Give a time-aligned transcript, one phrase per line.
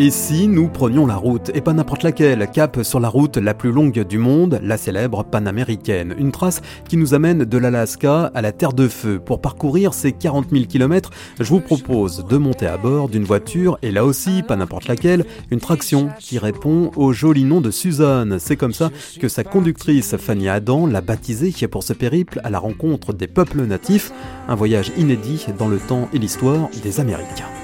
[0.00, 3.52] Et si nous prenions la route, et pas n'importe laquelle, cap sur la route la
[3.52, 8.40] plus longue du monde, la célèbre panaméricaine, une trace qui nous amène de l'Alaska à
[8.40, 9.18] la Terre de Feu.
[9.18, 13.76] Pour parcourir ces 40 000 km, je vous propose de monter à bord d'une voiture,
[13.82, 18.38] et là aussi, pas n'importe laquelle, une traction qui répond au joli nom de Suzanne.
[18.38, 22.60] C'est comme ça que sa conductrice Fanny Adam l'a baptisée pour ce périple à la
[22.60, 24.12] rencontre des peuples natifs,
[24.46, 27.57] un voyage inédit dans le temps et l'histoire des Américains.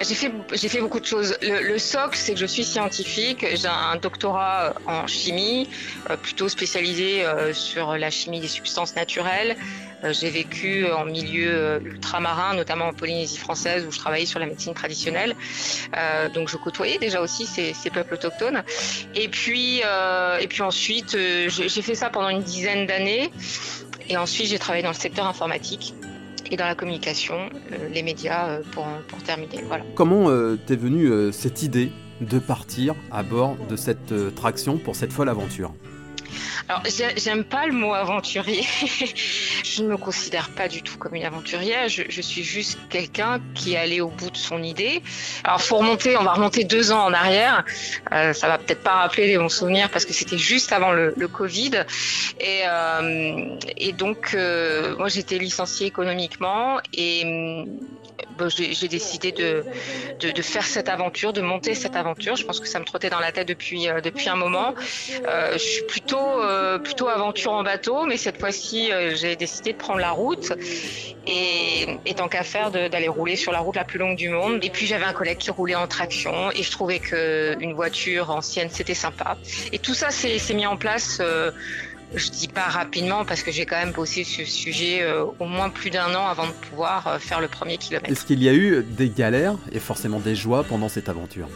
[0.00, 1.36] J'ai fait, j'ai fait beaucoup de choses.
[1.42, 3.44] Le, socle, c'est que je suis scientifique.
[3.54, 5.68] J'ai un doctorat en chimie,
[6.10, 9.56] euh, plutôt spécialisé euh, sur la chimie des substances naturelles.
[10.04, 14.46] Euh, j'ai vécu en milieu ultramarin, notamment en Polynésie française, où je travaillais sur la
[14.46, 15.34] médecine traditionnelle.
[16.34, 18.62] donc je côtoyais déjà aussi ces, ces peuples autochtones.
[19.16, 19.82] Et puis,
[20.40, 21.16] et puis ensuite,
[21.48, 23.32] j'ai fait ça pendant une dizaine d'années.
[24.08, 25.94] Et ensuite, j'ai travaillé dans le secteur informatique
[26.50, 28.86] et dans la communication, euh, les médias euh, pour,
[29.24, 29.62] terminer.
[29.66, 29.84] Voilà.
[29.94, 35.12] Comment euh, t'es venue cette idée de partir à bord de cette traction pour cette
[35.12, 35.72] folle aventure?
[36.68, 36.82] Alors,
[37.16, 38.62] j'aime pas le mot aventurier.
[39.64, 41.88] je ne me considère pas du tout comme une aventurière.
[41.88, 45.02] Je, suis juste quelqu'un qui est allé au bout de son idée.
[45.44, 47.64] Alors, faut remonter, on va remonter deux ans en arrière.
[48.12, 51.14] Euh, ça va peut-être pas rappeler les bons souvenirs parce que c'était juste avant le,
[51.28, 51.84] Covid.
[52.38, 57.64] Et, euh, et donc, euh, moi, j'étais licenciée économiquement et
[58.48, 59.64] j'ai décidé de,
[60.20, 62.36] de, faire cette aventure, de monter cette aventure.
[62.36, 64.74] Je pense que ça me trottait dans la tête depuis, euh, depuis un moment.
[65.26, 69.78] Euh, je suis plutôt, euh, plutôt aventure en bateau, mais cette fois-ci, j'ai décidé de
[69.78, 70.52] prendre la route
[71.26, 74.64] et, et tant qu'à faire d'aller rouler sur la route la plus longue du monde.
[74.64, 78.68] Et puis j'avais un collègue qui roulait en traction et je trouvais qu'une voiture ancienne,
[78.70, 79.36] c'était sympa.
[79.72, 81.20] Et tout ça s'est mis en place
[82.14, 85.44] je dis pas rapidement parce que j'ai quand même bossé sur ce sujet euh, au
[85.44, 88.10] moins plus d'un an avant de pouvoir euh, faire le premier kilomètre.
[88.10, 91.48] Est-ce qu'il y a eu des galères et forcément des joies pendant cette aventure?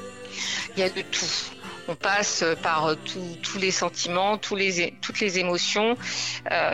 [0.76, 1.26] Il y a de tout.
[1.88, 2.94] On passe par euh,
[3.42, 5.96] tous les sentiments, tous les, toutes les émotions.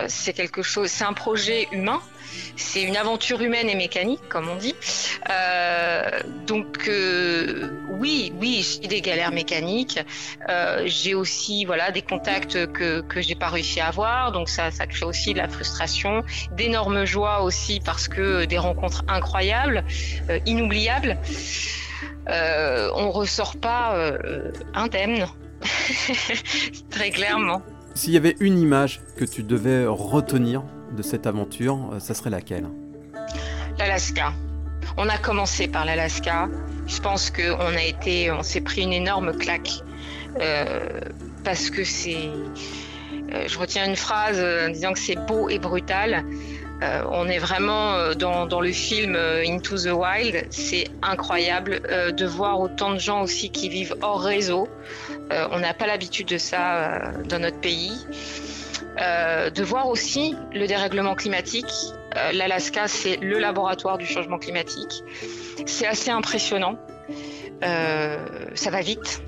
[0.07, 2.01] c'est quelque chose, c'est un projet humain
[2.55, 4.75] c'est une aventure humaine et mécanique, comme on dit.
[5.29, 6.09] Euh,
[6.45, 9.99] donc euh, oui, oui, j'ai des galères mécaniques.
[10.49, 14.71] Euh, j'ai aussi voilà des contacts que que j'ai pas réussi à avoir, donc ça
[14.71, 19.83] ça crée aussi de la frustration, d'énormes joies aussi parce que des rencontres incroyables,
[20.45, 21.17] inoubliables.
[22.27, 24.13] On ressort pas
[24.73, 25.25] indemne,
[26.89, 27.61] très clairement.
[27.95, 30.63] S'il y avait une image que tu devais retenir
[30.95, 32.67] de cette aventure, euh, ça serait laquelle?
[33.77, 34.33] L'Alaska.
[34.97, 36.49] On a commencé par l'Alaska.
[36.87, 39.71] Je pense qu'on a été, on s'est pris une énorme claque
[40.39, 41.01] euh,
[41.43, 42.29] parce que c'est.
[43.33, 46.25] Euh, je retiens une phrase en disant que c'est beau et brutal.
[46.81, 50.47] On est vraiment dans, dans, le film Into the Wild.
[50.49, 51.81] C'est incroyable
[52.15, 54.69] de voir autant de gens aussi qui vivent hors réseau.
[55.29, 57.91] on n'a pas l'habitude de ça dans notre pays.
[59.01, 61.71] Euh, de voir aussi le dérèglement climatique.
[62.17, 65.03] Euh, L'Alaska, c'est le laboratoire du changement climatique.
[65.65, 66.77] C'est assez impressionnant.
[67.63, 68.17] Euh,
[68.55, 69.21] ça va vite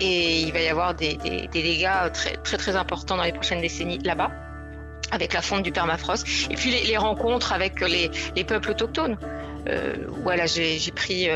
[0.00, 1.16] et il va y avoir des,
[1.52, 4.30] dégâts très, très très importants dans les prochaines décennies là-bas
[5.14, 9.16] avec la fonte du permafrost et puis les, rencontres avec les, peuples autochtones.
[10.22, 11.28] voilà, j'ai pris,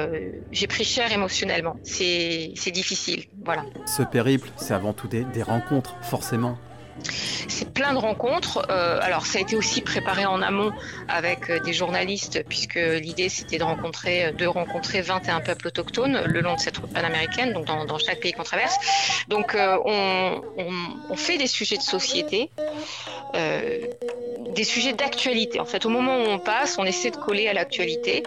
[0.52, 1.76] j'ai pris cher émotionnellement.
[1.82, 3.64] C'est difficile, voilà.
[3.86, 6.58] Ce périple, c'est avant tout des rencontres, forcément
[7.48, 8.66] c'est plein de rencontres.
[8.70, 10.70] Euh, alors ça a été aussi préparé en amont
[11.08, 16.40] avec euh, des journalistes puisque l'idée c'était de rencontrer, de rencontrer 21 peuples autochtones le
[16.40, 18.76] long de cette route panaméricaine, donc dans, chaque pays qu'on traverse.
[19.28, 22.48] Donc euh, on, fait des sujets de société,
[23.34, 25.58] des sujets d'actualité.
[25.58, 28.22] En fait, au moment où on passe, on essaie de coller à l'actualité.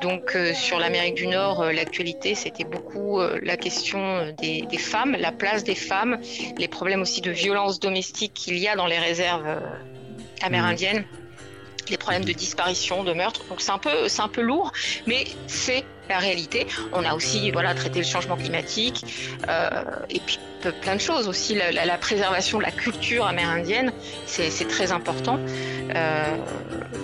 [0.00, 5.74] Donc sur l'Amérique du Nord, l'actualité c'était beaucoup la question des femmes, la place des
[5.74, 6.18] femmes,
[6.56, 9.60] les problèmes aussi de violence domestique qu'il y a dans les réserves euh,
[10.42, 11.02] amérindiennes.
[11.02, 11.90] Mmh.
[11.90, 13.44] les problèmes de disparition, de meurtre.
[13.50, 14.72] Donc c'est un peu, c'est un peu lourd,
[15.06, 16.66] mais c'est la réalité.
[16.92, 19.04] On a aussi voilà traité le changement climatique
[19.48, 20.38] euh, et puis
[20.80, 21.54] plein de choses aussi.
[21.54, 23.92] La, préservation de la culture amérindienne,
[24.26, 25.38] c'est très important.
[25.94, 26.36] Euh,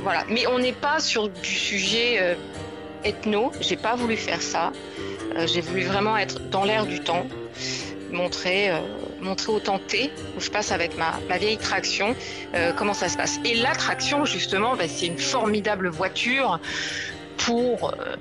[0.02, 2.36] voilà, mais on n'est pas sur du sujet
[3.04, 3.52] ethno.
[3.60, 4.72] J'ai pas voulu faire ça.
[5.44, 7.26] J'ai voulu vraiment être dans l'air du temps,
[8.10, 8.70] montrer
[9.20, 12.14] montrer au T, où je passe avec ma, vieille traction,
[12.55, 13.38] euh, comment ça se passe.
[13.44, 16.61] Et la traction, justement, bah, c'est une formidable voiture
[17.37, 18.17] pour, euh,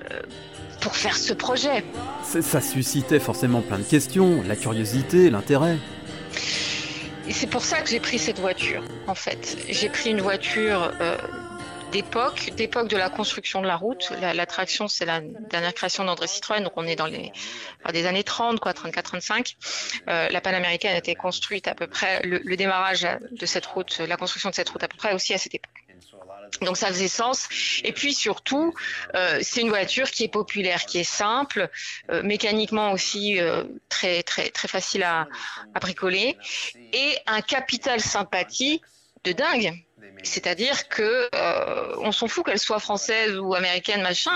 [0.82, 1.84] pour faire ce projet.
[2.24, 5.78] Ça suscitait forcément plein de questions, la curiosité, l'intérêt.
[7.28, 9.58] Et c'est pour ça que j'ai pris cette voiture, en fait.
[9.70, 11.16] J'ai pris une voiture euh,
[11.92, 14.12] d'époque, d'époque de la construction de la route.
[14.22, 17.32] L'attraction, c'est la dernière création d'André Citroën, donc on est dans les
[17.92, 19.56] des années 30, quoi, 34-35.
[20.08, 24.00] Euh, la Panaméricaine a été construite à peu près, le, le, démarrage de cette route,
[24.00, 25.72] la construction de cette route à peu près aussi à cette époque.
[26.62, 27.48] Donc ça faisait sens.
[27.84, 28.74] Et puis surtout,
[29.16, 31.70] euh, c'est une voiture qui est populaire, qui est simple,
[32.10, 35.28] euh, mécaniquement aussi euh, très très très facile à,
[35.74, 36.38] à bricoler,
[36.94, 38.82] et un capital sympathie
[39.24, 39.74] de dingue.
[40.24, 44.32] C'est-à-dire que euh, on s'en fout qu'elle soit française ou américaine, machin.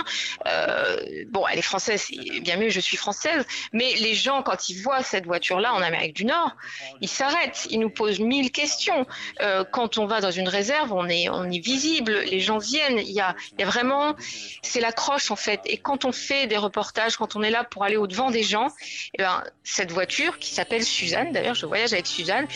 [0.48, 0.98] Euh,
[1.30, 2.08] bon, elle est française,
[2.42, 3.46] bien mieux, je suis française.
[3.74, 6.56] Mais les gens, quand ils voient cette voiture-là en Amérique du Nord,
[7.02, 9.06] ils s'arrêtent, ils nous posent mille questions.
[9.42, 13.00] Euh, quand on va dans une réserve, on est, on est visible, les gens viennent.
[13.00, 14.16] Il y a, il y a vraiment,
[14.62, 15.62] c'est l'accroche en fait.
[15.66, 18.44] Et quand on fait des reportages, quand on est là pour aller au devant des
[18.44, 18.68] gens,
[19.16, 22.48] eh ben, cette voiture qui s'appelle Suzanne, d'ailleurs, je voyage avec Suzanne,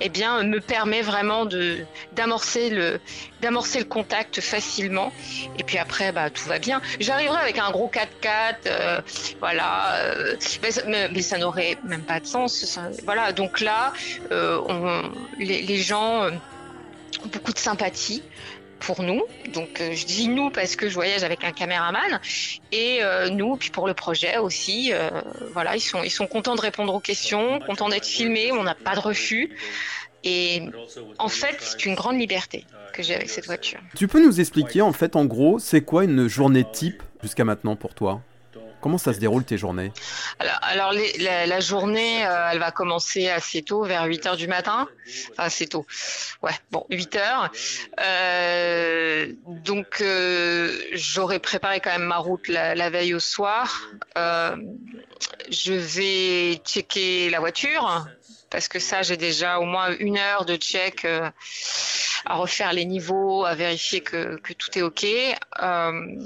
[0.00, 1.78] eh bien, me permet vraiment de
[2.12, 2.55] d'amorcer
[3.40, 5.12] d'amorcer le contact facilement.
[5.58, 6.80] Et puis après, bah, tout va bien.
[7.00, 9.00] J'arriverai avec un gros 4x4, euh,
[9.40, 10.36] voilà, euh,
[10.86, 12.78] mais, ça n'aurait même pas de sens.
[13.04, 13.92] voilà, donc là,
[14.32, 15.02] euh,
[15.38, 18.22] les, gens ont beaucoup de sympathie
[18.80, 19.22] pour nous.
[19.52, 22.20] Donc je dis nous parce que je voyage avec un caméraman
[22.72, 23.00] et
[23.30, 24.92] nous puis pour le projet aussi.
[25.52, 28.52] voilà, ils sont ils sont contents de répondre aux questions, contents d'être filmés.
[28.52, 29.50] On n'a pas de refus.
[30.24, 30.62] Et
[31.18, 33.80] en fait, c'est une grande liberté que j'ai avec cette voiture.
[33.96, 37.76] Tu peux nous expliquer, en fait, en gros, c'est quoi une journée type jusqu'à maintenant
[37.76, 38.20] pour toi?
[38.80, 39.90] Comment ça se déroule tes journées?
[40.38, 44.86] Alors, la, journée, euh, elle va commencer assez tôt, vers 8 heures du matin.
[45.32, 45.86] Enfin, assez tôt.
[46.42, 47.50] Ouais, bon, 8 heures.
[48.00, 53.90] Euh, donc, euh, j'aurais préparé quand même ma route la, veille au soir.
[54.14, 58.06] je vais checker la voiture,
[58.50, 61.30] parce que ça, j'ai déjà au moins une heure de check euh,
[62.24, 65.04] à refaire les niveaux, à vérifier que, que tout est OK.
[65.62, 66.16] Euh,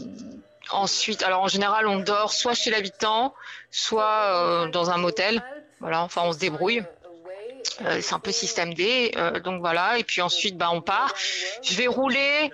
[0.70, 3.34] ensuite, alors en général, on dort soit chez l'habitant,
[3.70, 5.42] soit euh, dans un motel.
[5.80, 6.82] Voilà, enfin, on se débrouille.
[7.82, 9.12] Euh, c'est un peu système D,
[9.44, 9.98] donc voilà.
[9.98, 11.14] Et puis ensuite, bah, on part.
[11.62, 12.50] Je vais rouler.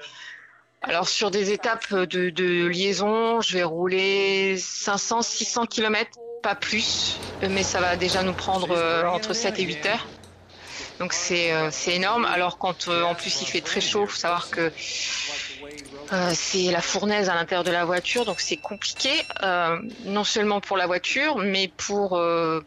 [0.82, 6.10] Alors sur des étapes de, de liaison, je vais rouler 500-600 km
[6.46, 10.06] pas plus, mais ça va déjà nous prendre euh, entre 7 et 8 heures.
[11.00, 12.24] Donc c'est euh, énorme.
[12.24, 14.70] Alors quand euh, en plus il fait très chaud, faut savoir que
[16.34, 19.10] c'est la fournaise à l'intérieur de la voiture, donc c'est compliqué,
[20.04, 22.10] non seulement pour la voiture, mais pour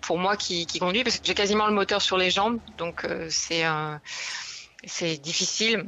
[0.01, 3.07] pour moi qui, qui conduis, parce que j'ai quasiment le moteur sur les jambes, donc
[3.29, 3.63] c'est
[4.83, 5.85] c'est difficile.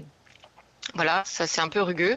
[0.96, 2.16] Voilà, ça c'est un peu rugueux.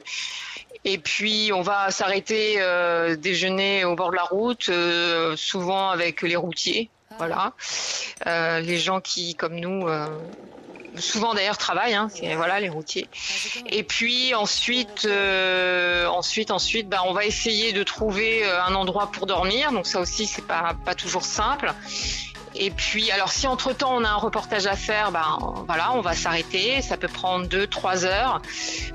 [0.85, 6.23] Et puis on va s'arrêter euh, déjeuner au bord de la route, euh, souvent avec
[6.23, 6.91] les routiers.
[7.19, 7.53] Voilà,
[8.27, 9.87] euh, les gens qui, comme nous,
[10.97, 11.95] souvent d'ailleurs travaillent.
[11.95, 13.07] Hein, c'est voilà les routiers.
[13.67, 19.27] Et puis ensuite, euh, ensuite, ensuite, bah, on va essayer de trouver un endroit pour
[19.27, 19.71] dormir.
[19.71, 21.73] Donc ça aussi, c'est pas pas toujours simple.
[22.57, 26.01] Et puis, alors si entre temps on a un reportage à faire, ben voilà, on
[26.01, 26.83] va s'arrêter.
[26.83, 28.41] Ça peut prendre deux, trois heures.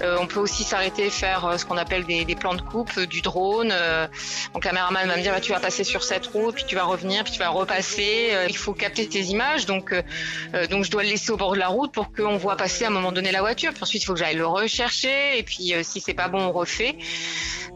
[0.02, 2.92] Euh, on peut aussi s'arrêter faire euh, ce qu'on appelle des, des, plans de coupe,
[2.98, 3.70] euh, du drone.
[3.72, 4.08] Euh,
[4.54, 6.84] mon caméraman va me dire bah, tu vas passer sur cette route, puis tu vas
[6.84, 8.32] revenir, puis tu vas repasser.
[8.48, 9.94] il faut capter tes images, donc
[10.70, 12.88] donc je dois le laisser au bord de la route pour qu'on voit passer à
[12.88, 13.74] un moment donné la voiture.
[13.74, 15.38] Puis ensuite il faut que j'aille le rechercher.
[15.38, 16.98] Et puis si c'est pas bon, on refait.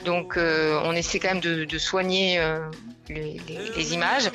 [0.06, 2.40] Donc on essaie quand même de, de soigner
[3.10, 3.42] les,
[3.76, 4.30] les, images.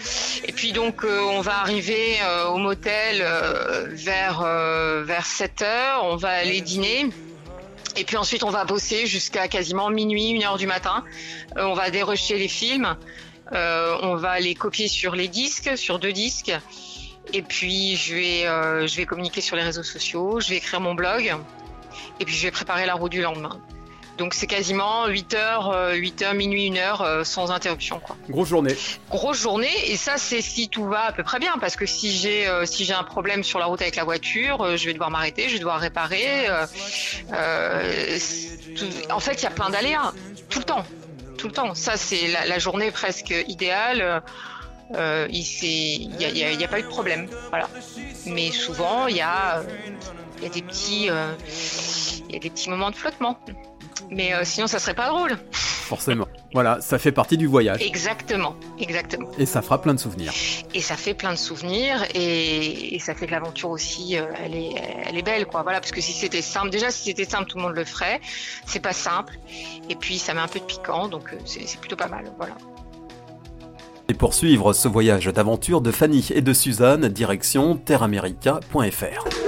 [0.44, 4.42] Et puis donc euh, on va arriver euh, au motel euh, vers
[5.04, 7.10] vers 7 heures, on va aller dîner.
[7.96, 11.04] Et puis ensuite on va bosser jusqu'à quasiment minuit, une heure du matin.
[11.56, 12.96] on va dérocher les films,
[13.50, 16.52] on va les copier sur les disques, sur deux disques.
[17.32, 20.94] Et puis je vais je vais communiquer sur les réseaux sociaux, je vais écrire mon
[20.94, 21.34] blog.
[22.20, 23.60] Et puis je vais préparer la route du lendemain.
[24.18, 28.00] Donc c'est quasiment 8 heures, 8 euh, heures, minuit, 1 heure euh, sans interruption.
[28.00, 28.16] Quoi.
[28.28, 28.76] Grosse journée.
[29.10, 32.10] Grosse journée et ça c'est si tout va à peu près bien parce que si
[32.10, 35.10] j'ai euh, si j'ai un problème sur la route avec la voiture, je vais devoir
[35.10, 36.48] m'arrêter, je vais devoir réparer.
[39.10, 40.12] en fait il y a plein d'aléas
[40.50, 40.84] tout le temps,
[41.38, 41.76] tout le temps.
[41.76, 44.22] Ça c'est la, journée presque idéale.
[44.90, 47.68] il n'y a, y a, a, pas eu de problème, voilà.
[48.26, 49.62] Mais souvent il y a
[50.38, 51.08] il y a des petits
[52.28, 53.38] il y a des petits moments de flottement.
[54.10, 55.36] Mais euh, sinon, ça serait pas drôle.
[55.52, 56.28] Forcément.
[56.52, 57.80] Voilà, ça fait partie du voyage.
[57.82, 59.30] Exactement, exactement.
[59.38, 60.32] Et ça fera plein de souvenirs.
[60.74, 64.16] Et ça fait plein de souvenirs et, ça fait de l'aventure aussi.
[64.16, 64.74] Euh, elle est,
[65.06, 65.62] elle est belle, quoi.
[65.62, 68.20] Voilà, parce que si c'était simple, déjà si c'était simple, tout le monde le ferait.
[68.66, 69.38] C'est pas simple.
[69.88, 72.24] Et puis ça met un peu de piquant, donc euh, c'est plutôt pas mal.
[72.36, 72.54] Voilà.
[74.10, 79.47] Et pour suivre ce voyage d'aventure de Fanny et de Suzanne, direction terreamerica.fr.